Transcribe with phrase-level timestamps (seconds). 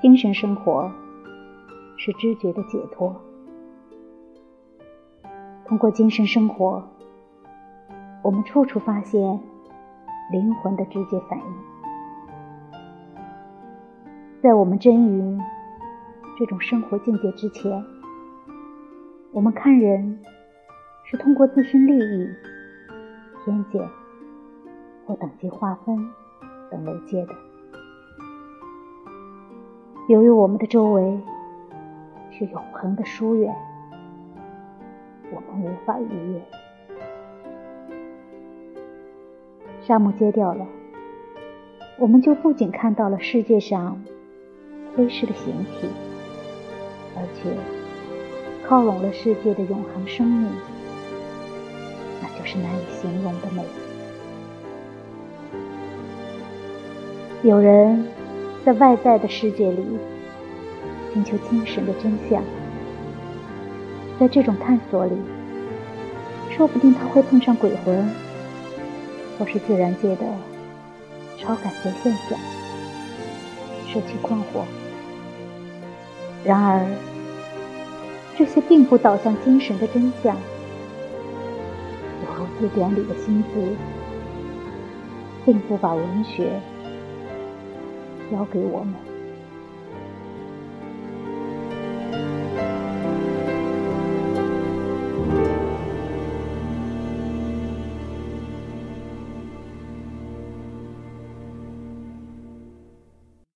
[0.00, 0.90] 精神生活
[1.96, 3.14] 是知觉的解脱。
[5.66, 6.82] 通过精神生活，
[8.22, 9.40] 我们处处发现
[10.30, 11.44] 灵魂的直接反应。
[14.40, 15.38] 在我们臻于
[16.38, 17.84] 这种生活境界之前，
[19.32, 20.20] 我们看人
[21.04, 22.28] 是通过自身利益、
[23.44, 23.86] 偏见
[25.04, 26.08] 或等级划分
[26.70, 27.47] 等媒介的。
[30.08, 31.20] 由于我们的周围
[32.30, 33.54] 是永恒的疏远，
[35.30, 36.40] 我们无法逾越。
[39.82, 40.66] 沙漠揭掉了，
[41.98, 44.02] 我们就不仅看到了世界上
[44.96, 45.86] 飞逝的形体，
[47.14, 47.50] 而且
[48.66, 50.50] 靠拢了世界的永恒生命，
[52.22, 53.62] 那就是难以形容的美。
[57.42, 58.17] 有人。
[58.68, 59.82] 在外在的世界里
[61.14, 62.42] 寻求精神的真相，
[64.20, 65.12] 在这种探索里，
[66.50, 68.06] 说不定他会碰上鬼魂，
[69.38, 70.26] 或是自然界的
[71.38, 72.38] 超感觉现象，
[73.86, 74.64] 使其困惑。
[76.44, 76.86] 然而，
[78.36, 83.48] 这些并不导向精神的真相，犹如字典里的新字，
[85.46, 86.60] 并不把文学。
[88.30, 88.94] 交给我们。